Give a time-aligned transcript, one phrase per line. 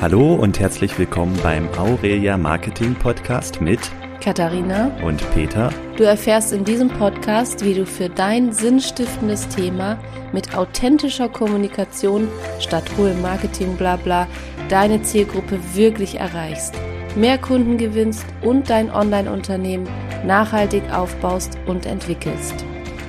[0.00, 3.80] Hallo und herzlich willkommen beim Aurelia Marketing Podcast mit
[4.20, 5.70] Katharina und Peter.
[5.96, 9.98] Du erfährst in diesem Podcast, wie du für dein sinnstiftendes Thema
[10.32, 12.28] mit authentischer Kommunikation
[12.60, 14.28] statt hohem Marketing blabla
[14.68, 16.74] deine Zielgruppe wirklich erreichst,
[17.16, 19.88] mehr Kunden gewinnst und dein Online-Unternehmen
[20.24, 22.64] nachhaltig aufbaust und entwickelst.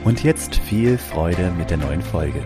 [0.06, 2.44] Und jetzt viel Freude mit der neuen Folge.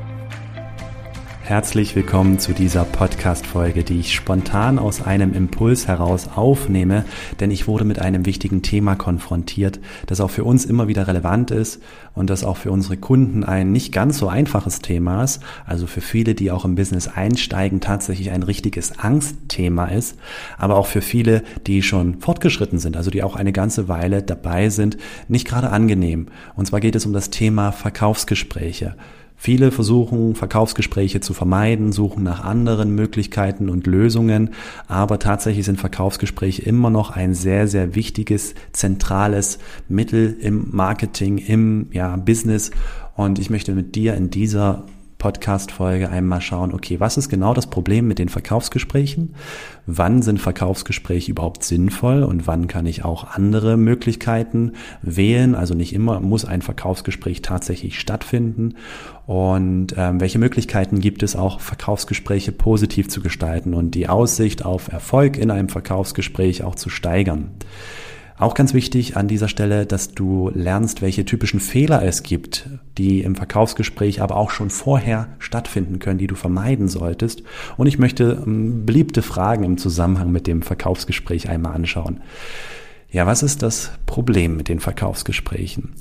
[1.53, 7.05] Herzlich willkommen zu dieser Podcast-Folge, die ich spontan aus einem Impuls heraus aufnehme,
[7.39, 11.51] denn ich wurde mit einem wichtigen Thema konfrontiert, das auch für uns immer wieder relevant
[11.51, 11.79] ist
[12.15, 16.01] und das auch für unsere Kunden ein nicht ganz so einfaches Thema ist, also für
[16.01, 20.17] viele, die auch im Business einsteigen, tatsächlich ein richtiges Angstthema ist,
[20.57, 24.69] aber auch für viele, die schon fortgeschritten sind, also die auch eine ganze Weile dabei
[24.69, 24.97] sind,
[25.27, 26.29] nicht gerade angenehm.
[26.55, 28.95] Und zwar geht es um das Thema Verkaufsgespräche.
[29.43, 34.51] Viele versuchen, Verkaufsgespräche zu vermeiden, suchen nach anderen Möglichkeiten und Lösungen,
[34.87, 41.87] aber tatsächlich sind Verkaufsgespräche immer noch ein sehr, sehr wichtiges, zentrales Mittel im Marketing, im
[41.91, 42.71] ja, Business.
[43.17, 44.85] Und ich möchte mit dir in dieser
[45.23, 49.35] Podcast-Folge einmal schauen, okay, was ist genau das Problem mit den Verkaufsgesprächen?
[49.85, 55.55] Wann sind Verkaufsgespräche überhaupt sinnvoll und wann kann ich auch andere Möglichkeiten wählen?
[55.55, 58.75] Also nicht immer muss ein Verkaufsgespräch tatsächlich stattfinden.
[59.25, 64.91] Und ähm, welche Möglichkeiten gibt es auch, Verkaufsgespräche positiv zu gestalten und die Aussicht auf
[64.91, 67.51] Erfolg in einem Verkaufsgespräch auch zu steigern?
[68.37, 72.67] Auch ganz wichtig an dieser Stelle, dass du lernst, welche typischen Fehler es gibt,
[72.97, 77.43] die im Verkaufsgespräch aber auch schon vorher stattfinden können, die du vermeiden solltest.
[77.77, 82.21] Und ich möchte ähm, beliebte Fragen im Zusammenhang mit dem Verkaufsgespräch einmal anschauen.
[83.11, 85.93] Ja, was ist das Problem mit den Verkaufsgesprächen?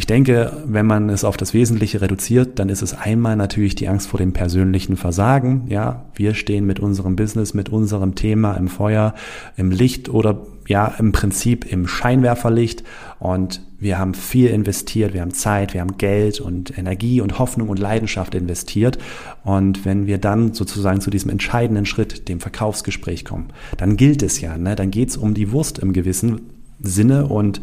[0.00, 3.86] Ich denke, wenn man es auf das Wesentliche reduziert, dann ist es einmal natürlich die
[3.86, 5.66] Angst vor dem persönlichen Versagen.
[5.68, 9.12] Ja, wir stehen mit unserem Business, mit unserem Thema im Feuer,
[9.58, 12.82] im Licht oder ja, im Prinzip im Scheinwerferlicht
[13.18, 17.68] und wir haben viel investiert, wir haben Zeit, wir haben Geld und Energie und Hoffnung
[17.68, 18.96] und Leidenschaft investiert
[19.44, 24.40] und wenn wir dann sozusagen zu diesem entscheidenden Schritt, dem Verkaufsgespräch kommen, dann gilt es
[24.40, 24.76] ja, ne?
[24.76, 26.40] dann geht es um die Wurst im Gewissen,
[26.82, 27.26] Sinne.
[27.26, 27.60] Und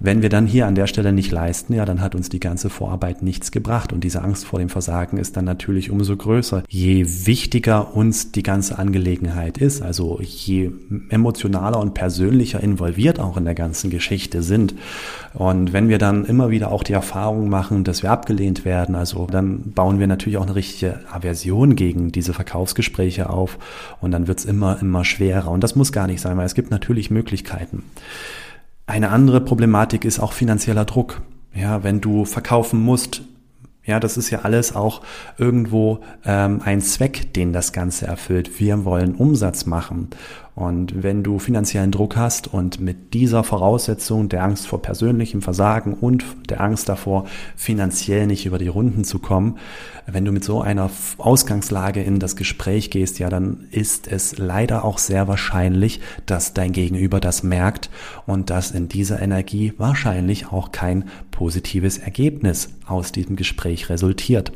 [0.00, 2.70] wenn wir dann hier an der Stelle nicht leisten, ja, dann hat uns die ganze
[2.70, 3.92] Vorarbeit nichts gebracht.
[3.92, 6.64] Und diese Angst vor dem Versagen ist dann natürlich umso größer.
[6.68, 10.70] Je wichtiger uns die ganze Angelegenheit ist, also je
[11.08, 14.74] emotionaler und persönlicher involviert auch in der ganzen Geschichte sind.
[15.34, 19.26] Und wenn wir dann immer wieder auch die Erfahrung machen, dass wir abgelehnt werden, also
[19.30, 23.58] dann bauen wir natürlich auch eine richtige Aversion gegen diese Verkaufsgespräche auf.
[24.00, 25.50] Und dann wird's immer, immer schwerer.
[25.50, 27.84] Und das muss gar nicht sein, weil es gibt natürlich Möglichkeiten.
[28.86, 31.22] Eine andere Problematik ist auch finanzieller Druck.
[31.54, 33.22] Ja, wenn du verkaufen musst,
[33.84, 35.02] ja, das ist ja alles auch
[35.38, 38.60] irgendwo ähm, ein Zweck, den das Ganze erfüllt.
[38.60, 40.10] Wir wollen Umsatz machen.
[40.54, 45.94] Und wenn du finanziellen Druck hast und mit dieser Voraussetzung der Angst vor persönlichem Versagen
[45.94, 47.24] und der Angst davor,
[47.56, 49.56] finanziell nicht über die Runden zu kommen,
[50.06, 54.84] wenn du mit so einer Ausgangslage in das Gespräch gehst, ja, dann ist es leider
[54.84, 57.88] auch sehr wahrscheinlich, dass dein Gegenüber das merkt
[58.26, 64.52] und dass in dieser Energie wahrscheinlich auch kein positives Ergebnis aus diesem Gespräch resultiert.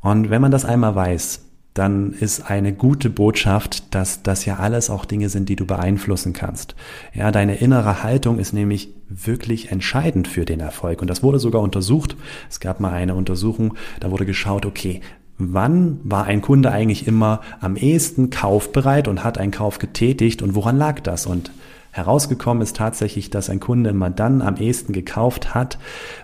[0.00, 1.43] Und wenn man das einmal weiß,
[1.74, 6.32] dann ist eine gute Botschaft, dass das ja alles auch Dinge sind, die du beeinflussen
[6.32, 6.76] kannst.
[7.12, 11.02] Ja, deine innere Haltung ist nämlich wirklich entscheidend für den Erfolg.
[11.02, 12.16] Und das wurde sogar untersucht.
[12.48, 15.00] Es gab mal eine Untersuchung, da wurde geschaut, okay,
[15.36, 20.54] wann war ein Kunde eigentlich immer am ehesten kaufbereit und hat einen Kauf getätigt und
[20.54, 21.26] woran lag das?
[21.26, 21.50] Und
[21.90, 25.78] herausgekommen ist tatsächlich, dass ein Kunde immer dann am ehesten gekauft hat,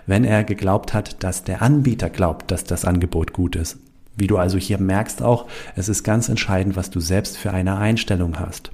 [0.05, 3.79] wenn er geglaubt hat, dass der Anbieter glaubt, dass das Angebot gut ist.
[4.17, 7.77] Wie du also hier merkst auch, es ist ganz entscheidend, was du selbst für eine
[7.77, 8.71] Einstellung hast.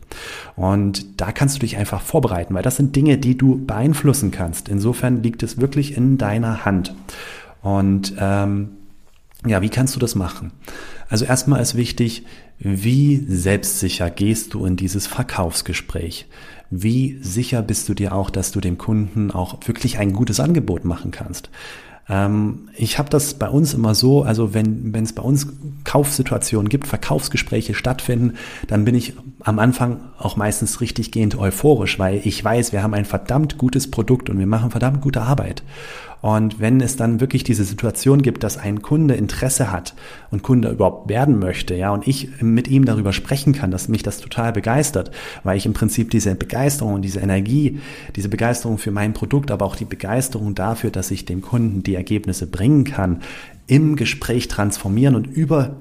[0.56, 4.68] Und da kannst du dich einfach vorbereiten, weil das sind Dinge, die du beeinflussen kannst.
[4.68, 6.96] Insofern liegt es wirklich in deiner Hand.
[7.62, 8.70] Und ähm,
[9.46, 10.52] ja, wie kannst du das machen?
[11.10, 12.26] Also erstmal ist wichtig,
[12.60, 16.28] wie selbstsicher gehst du in dieses Verkaufsgespräch?
[16.70, 20.84] Wie sicher bist du dir auch, dass du dem Kunden auch wirklich ein gutes Angebot
[20.84, 21.50] machen kannst?
[22.10, 25.48] Ähm, ich habe das bei uns immer so, also wenn es bei uns
[25.84, 28.34] Kaufsituationen gibt, Verkaufsgespräche stattfinden,
[28.68, 32.94] dann bin ich am Anfang auch meistens richtig gehend euphorisch, weil ich weiß, wir haben
[32.94, 35.64] ein verdammt gutes Produkt und wir machen verdammt gute Arbeit.
[36.22, 39.94] Und wenn es dann wirklich diese Situation gibt, dass ein Kunde Interesse hat
[40.32, 44.04] und Kunde überhaupt werden möchte, ja, und ich mit ihm darüber sprechen kann, dass mich
[44.04, 45.12] das total begeistert,
[45.44, 47.80] weil ich im Prinzip diese Begeisterung und diese Energie,
[48.16, 51.96] diese Begeisterung für mein Produkt, aber auch die Begeisterung dafür, dass ich dem Kunden die
[51.96, 53.22] Ergebnisse bringen kann,
[53.68, 55.78] im Gespräch transformieren und über,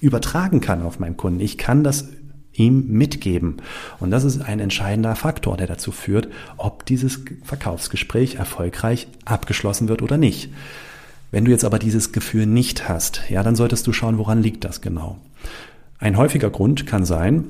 [0.00, 1.40] übertragen kann auf meinen Kunden.
[1.40, 2.08] Ich kann das
[2.52, 3.56] ihm mitgeben.
[4.00, 10.02] Und das ist ein entscheidender Faktor, der dazu führt, ob dieses Verkaufsgespräch erfolgreich abgeschlossen wird
[10.02, 10.50] oder nicht.
[11.30, 14.64] Wenn du jetzt aber dieses Gefühl nicht hast, ja, dann solltest du schauen, woran liegt
[14.64, 15.18] das genau.
[15.98, 17.44] Ein häufiger Grund kann sein,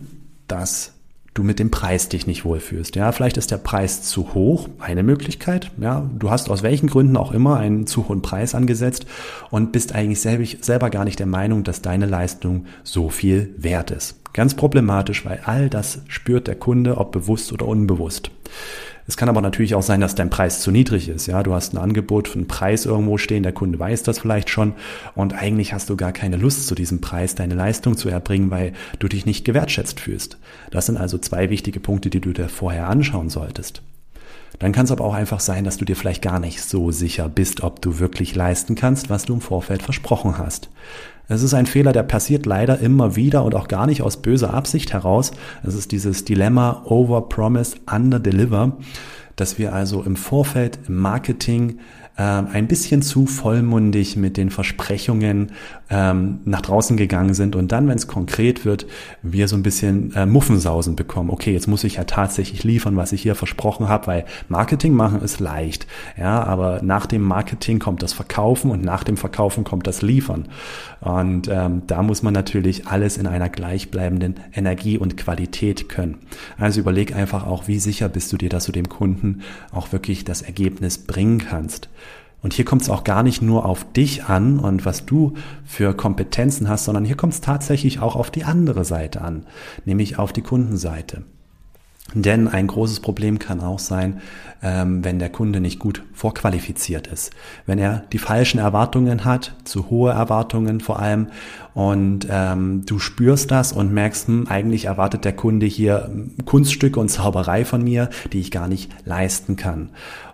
[0.49, 0.93] dass
[1.41, 2.97] du mit dem Preis dich nicht wohlfühlst.
[2.97, 5.71] Ja, vielleicht ist der Preis zu hoch, eine Möglichkeit.
[5.81, 9.07] Ja, du hast aus welchen Gründen auch immer einen zu hohen Preis angesetzt
[9.51, 14.21] und bist eigentlich selber gar nicht der Meinung, dass deine Leistung so viel wert ist.
[14.33, 18.31] Ganz problematisch, weil all das spürt der Kunde, ob bewusst oder unbewusst.
[19.07, 21.27] Es kann aber natürlich auch sein, dass dein Preis zu niedrig ist.
[21.27, 24.51] Ja, du hast ein Angebot für einen Preis irgendwo stehen, der Kunde weiß das vielleicht
[24.51, 24.75] schon
[25.15, 28.73] und eigentlich hast du gar keine Lust zu diesem Preis deine Leistung zu erbringen, weil
[28.99, 30.39] du dich nicht gewertschätzt fühlst.
[30.71, 33.83] Das sind also zwei wichtige Punkte, die du dir vorher anschauen solltest.
[34.61, 37.29] Dann kann es aber auch einfach sein, dass du dir vielleicht gar nicht so sicher
[37.29, 40.71] bist, ob du wirklich leisten kannst, was du im Vorfeld versprochen hast.
[41.29, 44.53] Es ist ein Fehler, der passiert leider immer wieder und auch gar nicht aus böser
[44.53, 45.31] Absicht heraus.
[45.63, 48.77] Es ist dieses Dilemma Over Promise, Under Deliver,
[49.35, 51.79] dass wir also im Vorfeld im Marketing
[52.19, 55.53] ähm, ein bisschen zu vollmundig mit den Versprechungen
[55.91, 58.87] ähm, nach draußen gegangen sind und dann, wenn es konkret wird,
[59.23, 61.31] wir so ein bisschen äh, Muffensausen bekommen.
[61.31, 65.23] Okay, jetzt muss ich ja tatsächlich liefern, was ich hier versprochen habe, weil Marketing machen
[65.23, 65.87] ist leicht.
[66.19, 70.47] Ja, aber nach dem Marketing kommt das Verkaufen und nach dem Verkaufen kommt das Liefern.
[71.01, 76.19] Und ähm, da muss man natürlich alles in einer gleichbleibenden Energie und Qualität können.
[76.59, 79.41] Also überleg einfach auch, wie sicher bist du dir, dass du dem Kunden
[79.73, 81.89] auch wirklich das Ergebnis bringen kannst.
[82.43, 85.35] Und hier kommt es auch gar nicht nur auf dich an und was du
[85.65, 89.47] für Kompetenzen hast, sondern hier kommt es tatsächlich auch auf die andere Seite an,
[89.85, 91.23] nämlich auf die Kundenseite.
[92.15, 94.21] Denn ein großes Problem kann auch sein,
[94.63, 97.31] ähm, wenn der Kunde nicht gut vorqualifiziert ist.
[97.67, 101.29] Wenn er die falschen Erwartungen hat, zu hohe Erwartungen vor allem,
[101.73, 106.11] und ähm, du spürst das und merkst, hm, eigentlich erwartet der Kunde hier
[106.45, 109.91] Kunststücke und Zauberei von mir, die ich gar nicht leisten kann.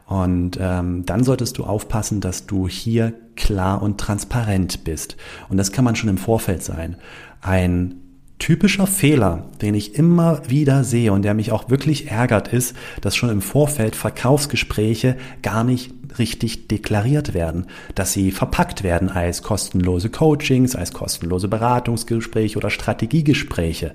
[0.06, 5.16] Und ähm, dann solltest du aufpassen, dass du hier klar und transparent bist.
[5.48, 6.96] Und das kann man schon im Vorfeld sein.
[7.42, 7.96] Ein
[8.38, 13.16] typischer Fehler, den ich immer wieder sehe und der mich auch wirklich ärgert, ist, dass
[13.16, 20.10] schon im Vorfeld Verkaufsgespräche gar nicht richtig deklariert werden, dass sie verpackt werden als kostenlose
[20.10, 23.94] Coachings, als kostenlose Beratungsgespräche oder Strategiegespräche.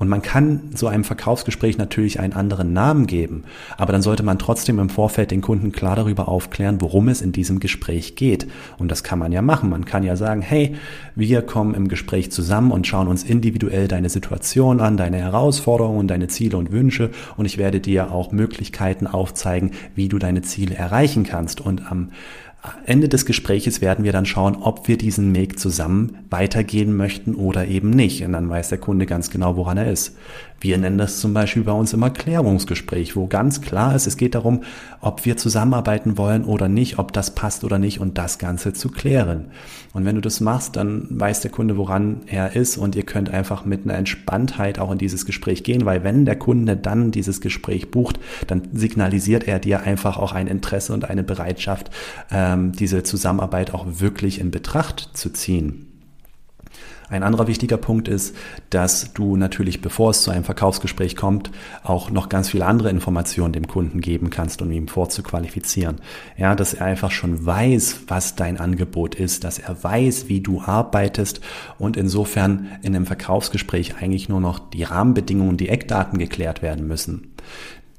[0.00, 3.44] Und man kann so einem Verkaufsgespräch natürlich einen anderen Namen geben,
[3.76, 7.32] aber dann sollte man trotzdem im Vorfeld den Kunden klar darüber aufklären, worum es in
[7.32, 8.46] diesem Gespräch geht.
[8.78, 9.68] Und das kann man ja machen.
[9.68, 10.74] Man kann ja sagen, hey,
[11.16, 16.28] wir kommen im Gespräch zusammen und schauen uns individuell deine Situation an, deine Herausforderungen, deine
[16.28, 21.24] Ziele und Wünsche und ich werde dir auch Möglichkeiten aufzeigen, wie du deine Ziele erreichen
[21.24, 21.60] kannst.
[21.60, 22.08] Und am
[22.84, 27.66] Ende des Gespräches werden wir dann schauen, ob wir diesen Weg zusammen weitergehen möchten oder
[27.66, 28.22] eben nicht.
[28.24, 30.16] Und dann weiß der Kunde ganz genau, woran er ist.
[30.62, 34.34] Wir nennen das zum Beispiel bei uns immer Klärungsgespräch, wo ganz klar ist, es geht
[34.34, 34.60] darum,
[35.00, 38.90] ob wir zusammenarbeiten wollen oder nicht, ob das passt oder nicht und das Ganze zu
[38.90, 39.46] klären.
[39.94, 43.30] Und wenn du das machst, dann weiß der Kunde, woran er ist und ihr könnt
[43.30, 47.40] einfach mit einer Entspanntheit auch in dieses Gespräch gehen, weil wenn der Kunde dann dieses
[47.40, 51.90] Gespräch bucht, dann signalisiert er dir einfach auch ein Interesse und eine Bereitschaft,
[52.30, 55.89] ähm, diese Zusammenarbeit auch wirklich in Betracht zu ziehen.
[57.10, 58.36] Ein anderer wichtiger Punkt ist,
[58.70, 61.50] dass du natürlich, bevor es zu einem Verkaufsgespräch kommt,
[61.82, 65.96] auch noch ganz viele andere Informationen dem Kunden geben kannst, um ihn vorzuqualifizieren.
[66.36, 70.60] Ja, dass er einfach schon weiß, was dein Angebot ist, dass er weiß, wie du
[70.60, 71.40] arbeitest
[71.78, 77.34] und insofern in einem Verkaufsgespräch eigentlich nur noch die Rahmenbedingungen, die Eckdaten geklärt werden müssen.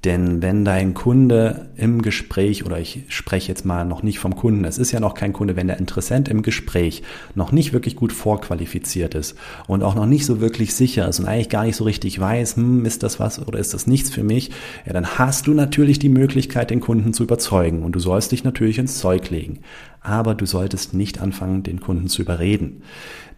[0.03, 4.65] Denn wenn dein Kunde im Gespräch, oder ich spreche jetzt mal noch nicht vom Kunden,
[4.65, 7.03] es ist ja noch kein Kunde, wenn der Interessent im Gespräch
[7.35, 9.35] noch nicht wirklich gut vorqualifiziert ist
[9.67, 12.55] und auch noch nicht so wirklich sicher ist und eigentlich gar nicht so richtig weiß,
[12.55, 14.49] hm, ist das was oder ist das nichts für mich,
[14.87, 18.43] ja, dann hast du natürlich die Möglichkeit, den Kunden zu überzeugen und du sollst dich
[18.43, 19.59] natürlich ins Zeug legen.
[20.01, 22.83] Aber du solltest nicht anfangen, den Kunden zu überreden.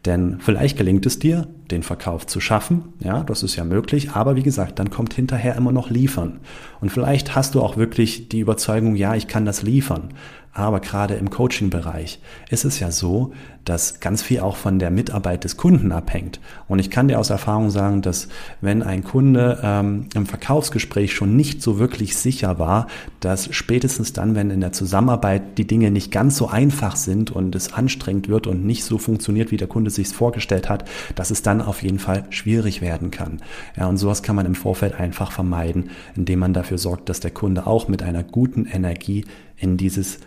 [0.05, 2.93] Denn vielleicht gelingt es dir, den Verkauf zu schaffen.
[2.99, 4.11] Ja, das ist ja möglich.
[4.11, 6.39] Aber wie gesagt, dann kommt hinterher immer noch liefern.
[6.81, 10.09] Und vielleicht hast du auch wirklich die Überzeugung, ja, ich kann das liefern.
[10.53, 12.19] Aber gerade im Coaching-Bereich
[12.49, 13.33] ist es ja so,
[13.65, 16.39] dass ganz viel auch von der Mitarbeit des Kunden abhängt.
[16.67, 18.27] Und ich kann dir aus Erfahrung sagen, dass
[18.61, 22.87] wenn ein Kunde ähm, im Verkaufsgespräch schon nicht so wirklich sicher war,
[23.19, 27.55] dass spätestens dann, wenn in der Zusammenarbeit die Dinge nicht ganz so einfach sind und
[27.55, 31.41] es anstrengend wird und nicht so funktioniert, wie der Kunde sich vorgestellt hat, dass es
[31.41, 33.41] dann auf jeden Fall schwierig werden kann.
[33.77, 37.31] Ja, und sowas kann man im Vorfeld einfach vermeiden, indem man dafür sorgt, dass der
[37.31, 39.25] Kunde auch mit einer guten Energie
[39.63, 40.19] in dieses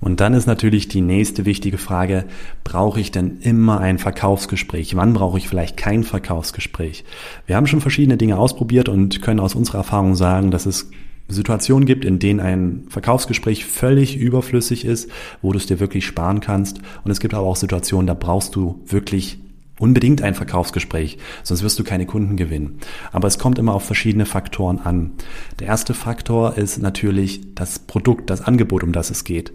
[0.00, 2.24] Und dann ist natürlich die nächste wichtige Frage,
[2.64, 4.96] brauche ich denn immer ein Verkaufsgespräch?
[4.96, 7.04] Wann brauche ich vielleicht kein Verkaufsgespräch?
[7.46, 10.90] Wir haben schon verschiedene Dinge ausprobiert und können aus unserer Erfahrung sagen, dass es
[11.28, 15.10] Situationen gibt, in denen ein Verkaufsgespräch völlig überflüssig ist,
[15.42, 16.80] wo du es dir wirklich sparen kannst.
[17.04, 19.38] Und es gibt aber auch Situationen, da brauchst du wirklich
[19.78, 22.78] unbedingt ein Verkaufsgespräch, sonst wirst du keine Kunden gewinnen.
[23.12, 25.12] Aber es kommt immer auf verschiedene Faktoren an.
[25.60, 29.52] Der erste Faktor ist natürlich das Produkt, das Angebot, um das es geht.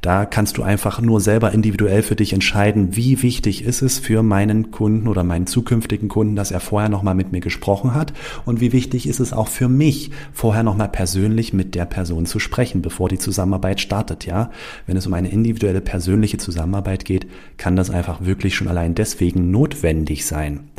[0.00, 4.22] Da kannst du einfach nur selber individuell für dich entscheiden, wie wichtig ist es für
[4.22, 8.14] meinen Kunden oder meinen zukünftigen Kunden, dass er vorher nochmal mit mir gesprochen hat
[8.46, 12.38] und wie wichtig ist es auch für mich, vorher nochmal persönlich mit der Person zu
[12.38, 14.50] sprechen, bevor die Zusammenarbeit startet, ja.
[14.86, 17.26] Wenn es um eine individuelle persönliche Zusammenarbeit geht,
[17.58, 20.70] kann das einfach wirklich schon allein deswegen notwendig sein.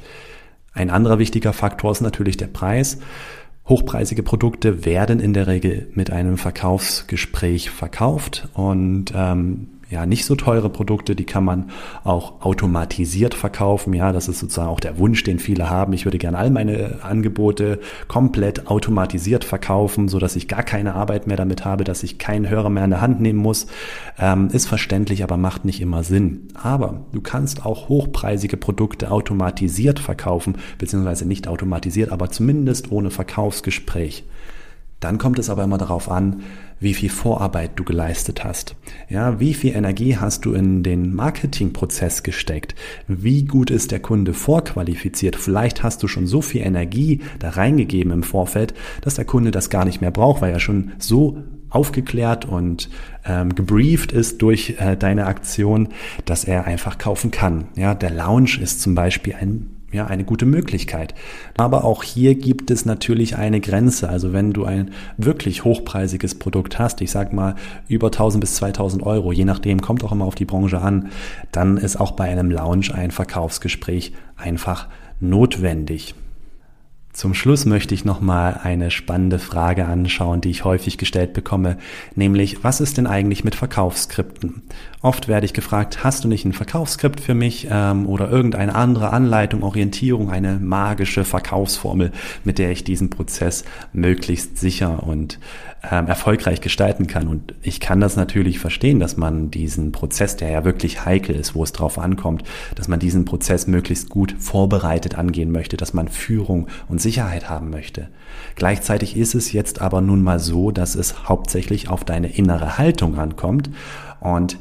[0.74, 2.98] Ein anderer wichtiger Faktor ist natürlich der Preis.
[3.68, 10.36] Hochpreisige Produkte werden in der Regel mit einem Verkaufsgespräch verkauft und ähm, ja, nicht so
[10.36, 11.70] teure Produkte, die kann man
[12.06, 13.94] auch automatisiert verkaufen.
[13.94, 15.92] Ja, das ist sozusagen auch der Wunsch, den viele haben.
[15.92, 21.28] Ich würde gerne all meine Angebote komplett automatisiert verkaufen, so dass ich gar keine Arbeit
[21.28, 23.68] mehr damit habe, dass ich keinen Hörer mehr in der Hand nehmen muss.
[24.18, 26.48] Ähm, ist verständlich, aber macht nicht immer Sinn.
[26.54, 34.24] Aber du kannst auch hochpreisige Produkte automatisiert verkaufen, beziehungsweise nicht automatisiert, aber zumindest ohne Verkaufsgespräch.
[35.02, 36.44] Dann kommt es aber immer darauf an,
[36.80, 38.76] wie viel Vorarbeit du geleistet hast.
[39.10, 42.76] Ja, wie viel Energie hast du in den Marketingprozess gesteckt?
[43.08, 45.36] Wie gut ist der Kunde vorqualifiziert?
[45.36, 49.70] Vielleicht hast du schon so viel Energie da reingegeben im Vorfeld, dass der Kunde das
[49.72, 52.90] gar nicht mehr braucht, weil er schon so aufgeklärt und
[53.26, 55.90] ähm, gebrieft ist durch äh, deine Aktion,
[56.26, 57.70] dass er einfach kaufen kann.
[57.76, 61.14] Ja, der Lounge ist zum Beispiel ein ja, eine gute Möglichkeit.
[61.58, 64.10] Aber auch hier gibt es natürlich eine Grenze.
[64.10, 67.56] Also wenn du ein wirklich hochpreisiges Produkt hast, ich sag mal
[67.88, 71.10] über 1000 bis 2000 Euro, je nachdem, kommt auch immer auf die Branche an,
[71.52, 74.88] dann ist auch bei einem Lounge ein Verkaufsgespräch einfach
[75.20, 76.16] notwendig.
[77.14, 81.78] Zum Schluss möchte ich nochmal eine spannende Frage anschauen, die ich häufig gestellt bekomme,
[82.16, 84.62] nämlich was ist denn eigentlich mit Verkaufsskripten?
[85.04, 89.12] Oft werde ich gefragt, hast du nicht ein Verkaufsskript für mich ähm, oder irgendeine andere
[89.12, 92.12] Anleitung, Orientierung, eine magische Verkaufsformel,
[92.44, 95.40] mit der ich diesen Prozess möglichst sicher und
[95.90, 97.28] ähm, erfolgreich gestalten kann.
[97.28, 101.56] Und ich kann das natürlich verstehen, dass man diesen Prozess, der ja wirklich heikel ist,
[101.56, 102.44] wo es drauf ankommt,
[102.76, 107.72] dass man diesen Prozess möglichst gut vorbereitet angehen möchte, dass man Führung und Sicherheit haben
[107.72, 108.10] möchte.
[108.54, 113.18] Gleichzeitig ist es jetzt aber nun mal so, dass es hauptsächlich auf deine innere Haltung
[113.18, 113.72] ankommt
[114.20, 114.58] und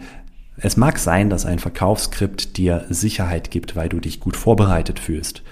[0.62, 5.42] es mag sein, dass ein Verkaufsskript dir Sicherheit gibt, weil du dich gut vorbereitet fühlst.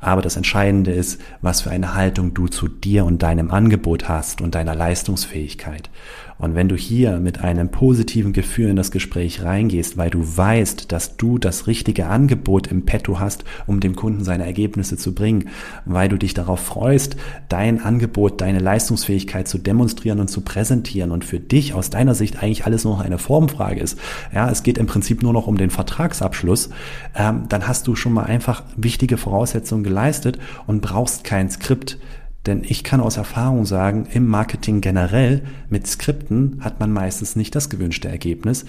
[0.00, 4.40] Aber das Entscheidende ist, was für eine Haltung du zu dir und deinem Angebot hast
[4.40, 5.88] und deiner Leistungsfähigkeit.
[6.38, 10.92] Und wenn du hier mit einem positiven Gefühl in das Gespräch reingehst, weil du weißt,
[10.92, 15.48] dass du das richtige Angebot im Petto hast, um dem Kunden seine Ergebnisse zu bringen,
[15.84, 17.16] weil du dich darauf freust,
[17.48, 22.42] dein Angebot, deine Leistungsfähigkeit zu demonstrieren und zu präsentieren und für dich aus deiner Sicht
[22.42, 23.98] eigentlich alles nur noch eine Formfrage ist.
[24.34, 26.70] Ja, es geht im Prinzip nur noch um den Vertragsabschluss.
[27.14, 31.98] Ähm, dann hast du schon mal einfach wichtige Voraussetzungen geleistet und brauchst kein Skript
[32.46, 37.54] denn ich kann aus Erfahrung sagen, im Marketing generell mit Skripten hat man meistens nicht
[37.54, 38.64] das gewünschte Ergebnis,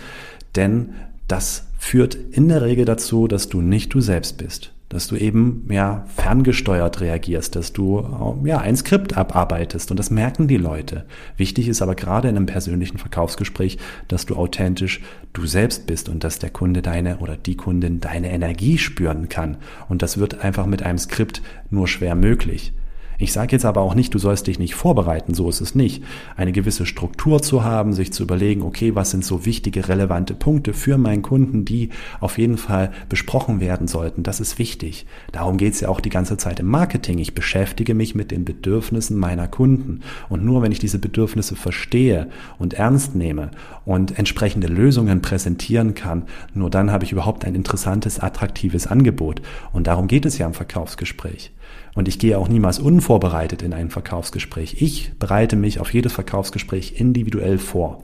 [0.55, 0.89] denn
[1.27, 5.67] das führt in der Regel dazu, dass du nicht du selbst bist, dass du eben
[5.69, 11.05] ja ferngesteuert reagierst, dass du ja ein Skript abarbeitest und das merken die Leute.
[11.35, 15.01] Wichtig ist aber gerade in einem persönlichen Verkaufsgespräch, dass du authentisch
[15.33, 19.57] du selbst bist und dass der Kunde deine oder die Kundin deine Energie spüren kann
[19.89, 22.73] und das wird einfach mit einem Skript nur schwer möglich.
[23.19, 26.03] Ich sage jetzt aber auch nicht, du sollst dich nicht vorbereiten, so ist es nicht.
[26.35, 30.73] Eine gewisse Struktur zu haben, sich zu überlegen, okay, was sind so wichtige, relevante Punkte
[30.73, 35.07] für meinen Kunden, die auf jeden Fall besprochen werden sollten, das ist wichtig.
[35.31, 37.17] Darum geht es ja auch die ganze Zeit im Marketing.
[37.17, 40.01] Ich beschäftige mich mit den Bedürfnissen meiner Kunden.
[40.29, 43.49] Und nur wenn ich diese Bedürfnisse verstehe und ernst nehme
[43.83, 49.41] und entsprechende Lösungen präsentieren kann, nur dann habe ich überhaupt ein interessantes, attraktives Angebot.
[49.73, 51.51] Und darum geht es ja im Verkaufsgespräch.
[51.97, 54.83] Und ich gehe auch niemals unvorbereitet in ein Verkaufsgespräch.
[54.83, 58.03] Ich bereite mich auf jedes Verkaufsgespräch individuell vor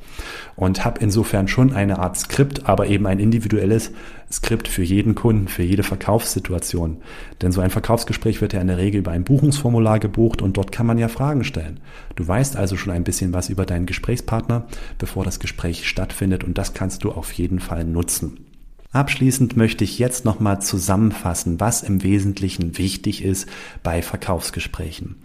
[0.56, 3.92] und habe insofern schon eine Art Skript, aber eben ein individuelles
[4.32, 7.04] Skript für jeden Kunden, für jede Verkaufssituation.
[7.44, 10.72] Denn so ein Verkaufsgespräch wird ja in der Regel über ein Buchungsformular gebucht und dort
[10.72, 11.80] kann man ja Fragen stellen.
[12.16, 14.66] Du weißt also schon ein bisschen was über deinen Gesprächspartner,
[14.98, 18.53] bevor das Gespräch stattfindet und das kannst du auf jeden Fall nutzen.
[18.94, 23.50] Abschließend möchte ich jetzt nochmal zusammenfassen, was im Wesentlichen wichtig ist
[23.82, 25.16] bei Verkaufsgesprächen.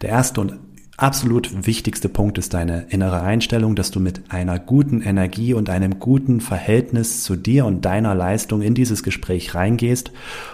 [0.00, 0.58] Der erste und
[0.96, 6.00] absolut wichtigste Punkt ist deine innere Einstellung, dass du mit einer guten Energie und einem
[6.00, 10.10] guten Verhältnis zu dir und deiner Leistung in dieses Gespräch reingehst.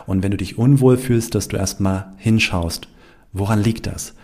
[0.07, 2.89] Und wenn du dich unwohl fühlst, dass du erstmal hinschaust,
[3.33, 4.15] woran liegt das?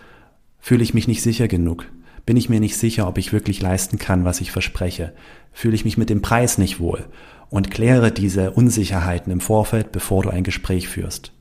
[0.59, 1.87] Fühle ich mich nicht sicher genug?
[2.27, 5.13] Bin ich mir nicht sicher, ob ich wirklich leisten kann, was ich verspreche?
[5.51, 7.05] Fühle ich mich mit dem Preis nicht wohl?
[7.49, 11.31] Und kläre diese Unsicherheiten im Vorfeld, bevor du ein Gespräch führst.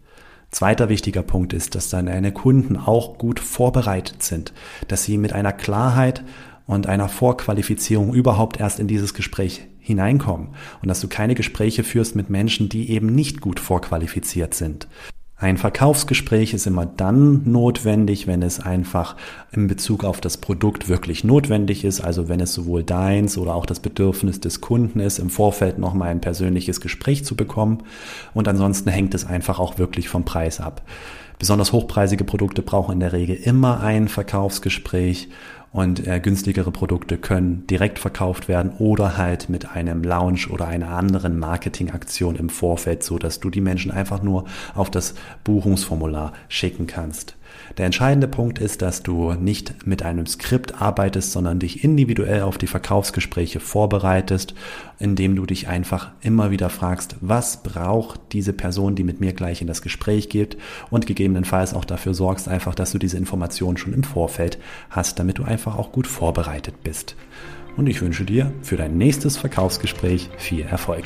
[0.50, 4.52] Zweiter wichtiger Punkt ist, dass deine Kunden auch gut vorbereitet sind,
[4.86, 6.22] dass sie mit einer Klarheit
[6.66, 10.48] und einer Vorqualifizierung überhaupt erst in dieses Gespräch hineinkommen
[10.80, 14.86] und dass du keine Gespräche führst mit Menschen, die eben nicht gut vorqualifiziert sind.
[15.36, 19.16] Ein Verkaufsgespräch ist immer dann notwendig, wenn es einfach
[19.50, 23.66] in Bezug auf das Produkt wirklich notwendig ist, also wenn es sowohl deins oder auch
[23.66, 27.82] das Bedürfnis des Kunden ist, im Vorfeld nochmal ein persönliches Gespräch zu bekommen.
[28.32, 30.82] Und ansonsten hängt es einfach auch wirklich vom Preis ab.
[31.38, 35.28] Besonders hochpreisige Produkte brauchen in der Regel immer ein Verkaufsgespräch
[35.72, 40.90] und äh, günstigere Produkte können direkt verkauft werden oder halt mit einem Launch oder einer
[40.90, 44.44] anderen Marketingaktion im Vorfeld, so dass du die Menschen einfach nur
[44.76, 47.34] auf das Buchungsformular schicken kannst.
[47.76, 52.58] Der entscheidende Punkt ist, dass du nicht mit einem Skript arbeitest, sondern dich individuell auf
[52.58, 54.54] die Verkaufsgespräche vorbereitest,
[54.98, 59.60] indem du dich einfach immer wieder fragst, was braucht diese Person, die mit mir gleich
[59.60, 60.56] in das Gespräch geht
[60.90, 64.58] und gegebenenfalls auch dafür sorgst einfach, dass du diese Informationen schon im Vorfeld
[64.90, 67.16] hast, damit du einfach auch gut vorbereitet bist.
[67.76, 71.04] Und ich wünsche dir für dein nächstes Verkaufsgespräch viel Erfolg.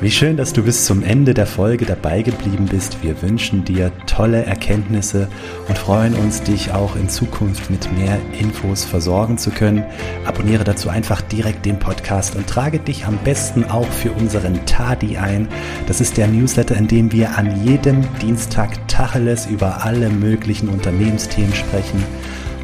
[0.00, 3.02] Wie schön, dass du bis zum Ende der Folge dabei geblieben bist.
[3.02, 5.26] Wir wünschen dir tolle Erkenntnisse
[5.66, 9.82] und freuen uns, dich auch in Zukunft mit mehr Infos versorgen zu können.
[10.24, 15.16] Abonniere dazu einfach direkt den Podcast und trage dich am besten auch für unseren Tadi
[15.16, 15.48] ein.
[15.88, 21.54] Das ist der Newsletter, in dem wir an jedem Dienstag Tacheles über alle möglichen Unternehmensthemen
[21.54, 22.04] sprechen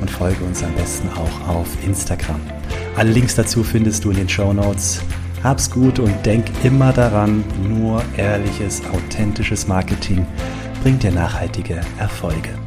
[0.01, 2.41] und folge uns am besten auch auf Instagram.
[2.95, 5.03] Alle Links dazu findest du in den Show Notes.
[5.45, 10.25] Hab's gut und denk immer daran, nur ehrliches, authentisches Marketing
[10.83, 12.64] bringt dir nachhaltige Erfolge.